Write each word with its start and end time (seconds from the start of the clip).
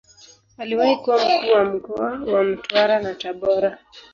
Aliwahi 0.57 0.95
kuwa 0.95 1.15
Mkuu 1.17 1.51
wa 1.51 1.63
mkoa 1.65 2.19
wa 2.35 2.43
Mtwara 2.43 2.99
na 2.99 3.15
Tabora. 3.15 3.77